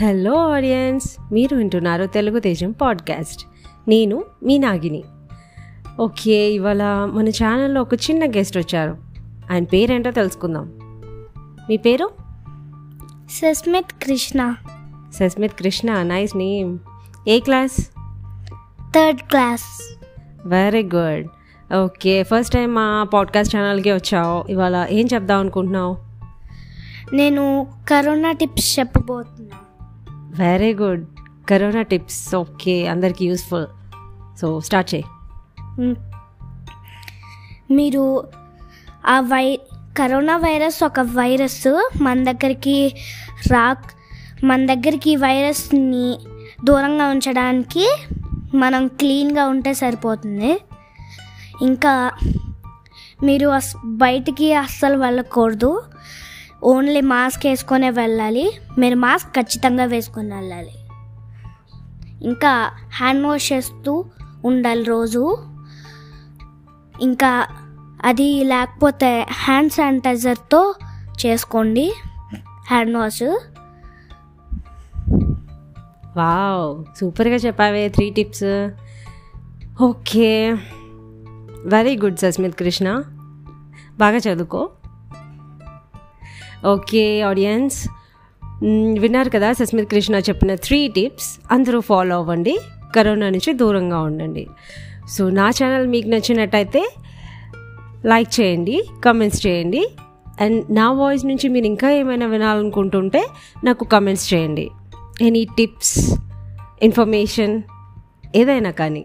[0.00, 3.46] Hello audience మీరు వింటున్నారు తెలుగు తేజం పాడ్కాస్ట్.
[3.88, 5.04] నేను మీ నాగిని.
[6.00, 6.82] ఓకే ఇవాళ
[7.12, 8.96] మన ఛానల్లో ఒక చిన్న గెస్ట్ వచ్చారు.
[9.50, 10.72] ఆయన పేరేంటో తెలుసుకుందాం.
[11.68, 12.10] మీ పేరు?
[13.30, 14.54] Sasmit Krishna.
[15.14, 16.78] Sasmit Krishna nice name.
[17.28, 17.80] ఏ class?
[18.94, 19.98] Third class.
[20.46, 21.26] Very good.
[21.74, 24.52] Okay first time మా పాడ్కాస్ట్ ఛానల్కి వచ్చావు.
[24.52, 25.96] ఇవాళ ఏం చెప్దాం అనుకుంటున్నావు?
[27.14, 29.56] నేను corona tips చెప్పబోతున్నా.
[30.38, 31.06] Very good
[31.50, 33.66] corona tips okay అందరికీ యూస్ఫుల్
[34.38, 35.04] సో స్టార్ట్ చేయి.
[35.80, 35.96] Hmm.
[37.70, 38.24] మీరు
[39.06, 39.58] ఆ వై
[39.98, 42.94] కరోనా వైరస్ ఒక వైరస్ మన దగ్గరికి
[43.50, 43.84] రాక్
[44.44, 46.18] మన దగ్గరికి ఈ వైరస్ని
[46.64, 47.96] దూరంగా ఉంచడానికి
[48.54, 50.60] మనం క్లీన్గా ఉంటే సరిపోతుంది.
[51.62, 52.10] ఇంకా
[53.22, 55.82] మీరు అస్ బయటికి అస్సలు వెళ్ళకూడదు.
[56.64, 58.52] ఓన్లీ మాస్క్ వేసుకొనే వెళ్ళాలి.
[58.78, 60.70] మీరు మాస్క్ ఖచ్చితంగా వేసుకొని వెళ్ళాలి.
[62.22, 64.04] ఇంకా హ్యాండ్ వాష్ చేస్తూ
[64.44, 65.38] ఉండాలి రోజు.
[67.00, 67.46] ఇంకా
[68.04, 70.74] అది లేకపోతే హ్యాండ్ శానిటైజర్తో
[71.26, 71.94] చేసుకోండి.
[72.66, 73.38] Hand wash.
[76.16, 78.70] వావ్ సూపర్గా చెప్పావే three tips.
[79.82, 80.52] Okay.
[81.66, 83.02] Very good Sasmit Krishna.
[83.98, 84.70] బాగా చదువుకో.
[86.66, 87.88] ఓకే ఆడియన్స్
[88.98, 92.58] విన్నారు కదా సస్మిత్ కృష్ణ చెప్పిన త్రీ టిప్స్ అందరూ ఫాలో అవ్వండి.
[92.96, 94.46] కరోనా నుంచి దూరంగా ఉండండి.
[95.08, 96.88] సో నా ఛానల్ మీకు నచ్చినట్టయితే
[98.06, 99.88] లైక్ చేయండి కమెంట్స్ చేయండి.
[100.40, 103.26] అండ్ నా వాయిస్ నుంచి మీరు ఇంకా ఏమైనా వినాలనుకుంటుంటే
[103.64, 104.70] నాకు కమెంట్స్ చేయండి.
[105.22, 106.14] ఎనీ టిప్స్
[106.82, 107.62] ఇన్ఫర్మేషన్
[108.36, 109.04] ఏదైనా కానీ.